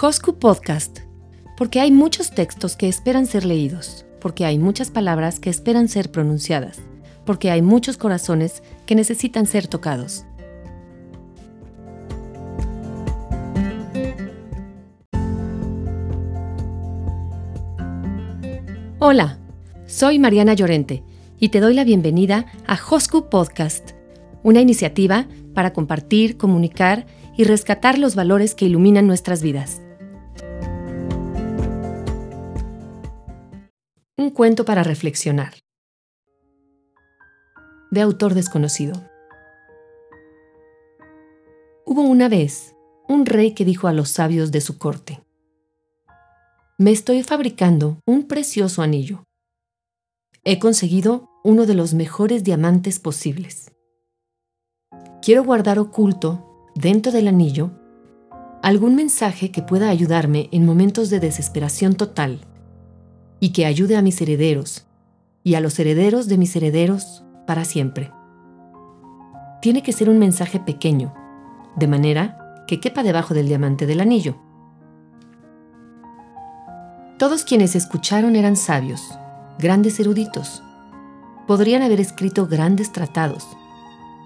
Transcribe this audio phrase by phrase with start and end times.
[0.00, 1.00] Hosku Podcast,
[1.56, 6.10] porque hay muchos textos que esperan ser leídos, porque hay muchas palabras que esperan ser
[6.10, 6.80] pronunciadas,
[7.26, 10.24] porque hay muchos corazones que necesitan ser tocados.
[18.98, 19.38] Hola,
[19.86, 21.04] soy Mariana Llorente
[21.38, 23.90] y te doy la bienvenida a Hosku Podcast,
[24.42, 27.06] una iniciativa para compartir, comunicar
[27.36, 29.80] y rescatar los valores que iluminan nuestras vidas.
[34.22, 35.52] Un cuento para reflexionar.
[37.90, 38.92] De autor desconocido.
[41.84, 42.76] Hubo una vez
[43.08, 45.24] un rey que dijo a los sabios de su corte,
[46.78, 49.24] Me estoy fabricando un precioso anillo.
[50.44, 53.72] He conseguido uno de los mejores diamantes posibles.
[55.20, 57.72] Quiero guardar oculto dentro del anillo
[58.62, 62.46] algún mensaje que pueda ayudarme en momentos de desesperación total
[63.42, 64.86] y que ayude a mis herederos
[65.42, 68.12] y a los herederos de mis herederos para siempre.
[69.60, 71.12] Tiene que ser un mensaje pequeño,
[71.74, 74.36] de manera que quepa debajo del diamante del anillo.
[77.18, 79.18] Todos quienes escucharon eran sabios,
[79.58, 80.62] grandes eruditos.
[81.48, 83.44] Podrían haber escrito grandes tratados,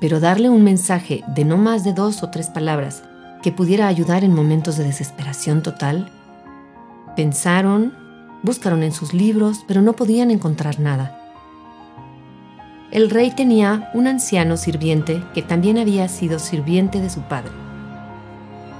[0.00, 3.02] pero darle un mensaje de no más de dos o tres palabras
[3.42, 6.10] que pudiera ayudar en momentos de desesperación total?
[7.14, 8.00] Pensaron,
[8.42, 11.18] buscaron en sus libros, pero no podían encontrar nada.
[12.90, 17.52] El rey tenía un anciano sirviente que también había sido sirviente de su padre.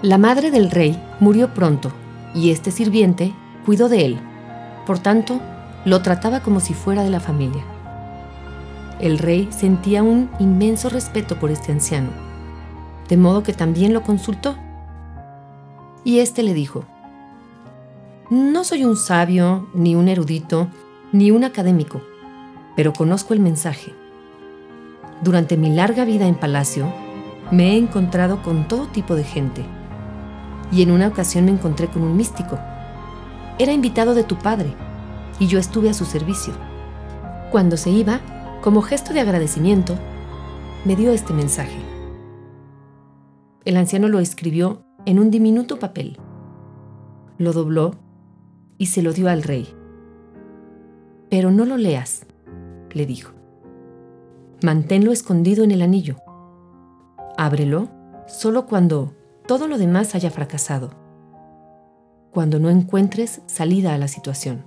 [0.02, 1.92] La madre del rey murió pronto
[2.34, 3.32] y este sirviente
[3.64, 4.20] cuidó de él.
[4.86, 5.40] Por tanto,
[5.84, 7.64] lo trataba como si fuera de la familia.
[9.00, 12.10] El rey sentía un inmenso respeto por este anciano,
[13.08, 14.56] de modo que también lo consultó.
[16.04, 16.84] Y éste le dijo,
[18.32, 20.68] No soy un sabio, ni un erudito,
[21.12, 22.00] ni un académico,
[22.74, 23.92] pero conozco el mensaje.
[25.22, 26.90] Durante mi larga vida en palacio,
[27.50, 29.62] me he encontrado con todo tipo de gente.
[30.72, 32.58] Y en una ocasión me encontré con un místico.
[33.58, 34.74] Era invitado de tu padre,
[35.38, 36.54] y yo estuve a su servicio.
[37.50, 38.20] Cuando se iba,
[38.62, 39.96] como gesto de agradecimiento,
[40.86, 41.80] me dio este mensaje.
[43.66, 46.18] El anciano lo escribió en un diminuto papel.
[47.36, 47.94] Lo dobló
[48.82, 49.68] y se lo dio al rey.
[51.30, 52.26] Pero no lo leas,
[52.90, 53.30] le dijo.
[54.60, 56.16] Manténlo escondido en el anillo.
[57.38, 57.90] Ábrelo
[58.26, 59.14] solo cuando
[59.46, 60.90] todo lo demás haya fracasado,
[62.32, 64.66] cuando no encuentres salida a la situación.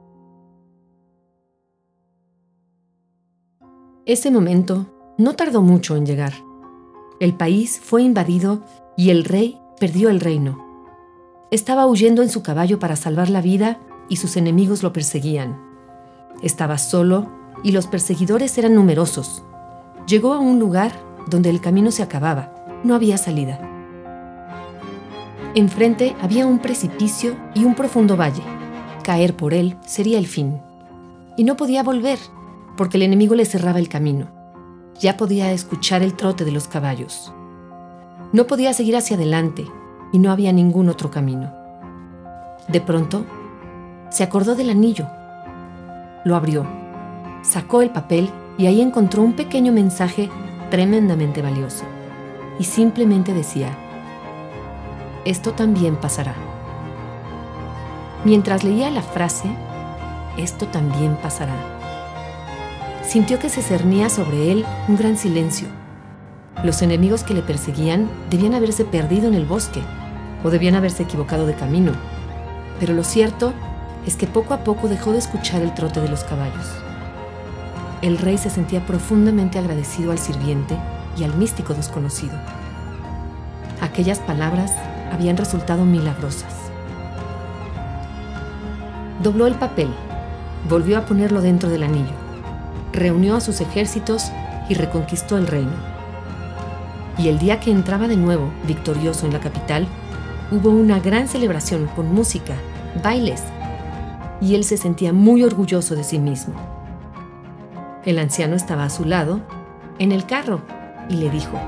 [4.05, 6.31] Ese momento no tardó mucho en llegar.
[7.19, 8.63] El país fue invadido
[8.95, 10.63] y el rey perdió el reino.
[11.51, 13.77] Estaba huyendo en su caballo para salvar la vida
[14.09, 15.59] y sus enemigos lo perseguían.
[16.41, 17.29] Estaba solo
[17.63, 19.43] y los perseguidores eran numerosos.
[20.07, 20.91] Llegó a un lugar
[21.27, 23.59] donde el camino se acababa, no había salida.
[25.55, 28.43] Enfrente había un precipicio y un profundo valle.
[29.03, 30.59] Caer por él sería el fin.
[31.37, 32.19] Y no podía volver
[32.75, 34.27] porque el enemigo le cerraba el camino.
[34.99, 37.33] Ya podía escuchar el trote de los caballos.
[38.33, 39.65] No podía seguir hacia adelante
[40.11, 41.53] y no había ningún otro camino.
[42.67, 43.25] De pronto,
[44.09, 45.07] se acordó del anillo.
[46.23, 46.65] Lo abrió,
[47.43, 50.29] sacó el papel y ahí encontró un pequeño mensaje
[50.69, 51.83] tremendamente valioso.
[52.59, 53.69] Y simplemente decía,
[55.25, 56.35] esto también pasará.
[58.23, 59.49] Mientras leía la frase,
[60.37, 61.75] esto también pasará
[63.07, 65.67] sintió que se cernía sobre él un gran silencio.
[66.63, 69.81] Los enemigos que le perseguían debían haberse perdido en el bosque
[70.43, 71.91] o debían haberse equivocado de camino.
[72.79, 73.53] Pero lo cierto
[74.05, 76.65] es que poco a poco dejó de escuchar el trote de los caballos.
[78.01, 80.77] El rey se sentía profundamente agradecido al sirviente
[81.17, 82.37] y al místico desconocido.
[83.81, 84.71] Aquellas palabras
[85.11, 86.53] habían resultado milagrosas.
[89.23, 89.89] Dobló el papel,
[90.69, 92.25] volvió a ponerlo dentro del anillo
[92.95, 94.31] reunió a sus ejércitos
[94.69, 95.73] y reconquistó el reino.
[97.17, 99.87] Y el día que entraba de nuevo, victorioso en la capital,
[100.51, 102.55] hubo una gran celebración con música,
[103.03, 103.43] bailes,
[104.45, 106.53] y él se sentía muy orgulloso de sí mismo.
[108.05, 109.41] El anciano estaba a su lado,
[109.97, 110.61] en el carro,
[111.09, 111.59] y le dijo,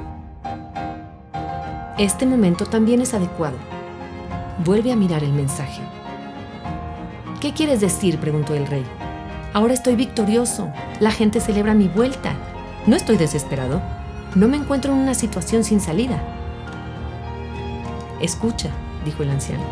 [1.97, 3.57] Este momento también es adecuado.
[4.63, 5.81] Vuelve a mirar el mensaje.
[7.41, 8.19] ¿Qué quieres decir?
[8.19, 8.85] preguntó el rey.
[9.53, 10.71] Ahora estoy victorioso.
[10.99, 12.35] La gente celebra mi vuelta.
[12.85, 13.81] No estoy desesperado.
[14.35, 16.21] No me encuentro en una situación sin salida.
[18.21, 18.69] Escucha,
[19.03, 19.63] dijo el anciano.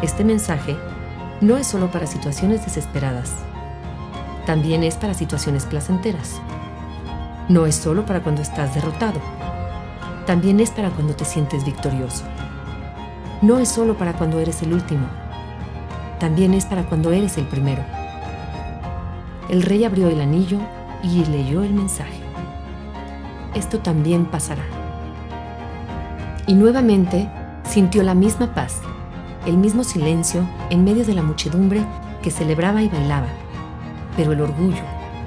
[0.00, 0.78] Este mensaje
[1.40, 3.32] no es solo para situaciones desesperadas,
[4.44, 6.40] también es para situaciones placenteras.
[7.48, 9.20] No es solo para cuando estás derrotado,
[10.26, 12.24] también es para cuando te sientes victorioso.
[13.42, 15.06] No es solo para cuando eres el último,
[16.18, 17.82] también es para cuando eres el primero.
[19.48, 20.58] El rey abrió el anillo
[21.02, 22.20] y leyó el mensaje.
[23.54, 24.62] Esto también pasará.
[26.46, 27.30] Y nuevamente
[27.64, 28.80] sintió la misma paz,
[29.46, 31.84] el mismo silencio en medio de la muchedumbre
[32.22, 33.28] que celebraba y bailaba.
[34.16, 34.82] Pero el orgullo,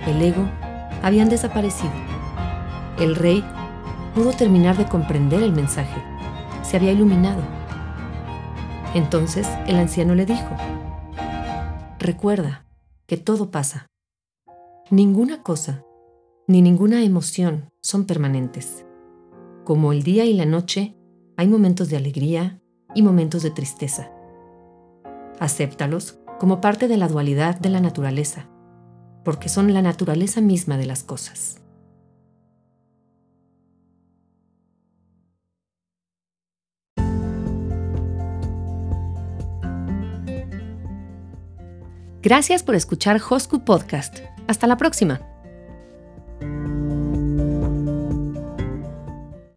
[0.06, 0.48] el ego,
[1.02, 1.92] habían desaparecido.
[3.00, 3.44] El rey
[4.14, 6.02] pudo terminar de comprender el mensaje.
[6.64, 7.42] Se había iluminado.
[8.94, 10.56] Entonces el anciano le dijo,
[12.00, 12.66] Recuerda
[13.08, 13.88] que todo pasa.
[14.90, 15.84] Ninguna cosa
[16.48, 18.86] ni ninguna emoción son permanentes.
[19.64, 20.98] Como el día y la noche,
[21.38, 22.62] hay momentos de alegría
[22.96, 24.12] y momentos de tristeza.
[25.40, 28.48] Acéptalos como parte de la dualidad de la naturaleza,
[29.24, 31.60] porque son la naturaleza misma de las cosas.
[42.22, 44.20] Gracias por escuchar Hosku Podcast.
[44.48, 45.33] Hasta la próxima.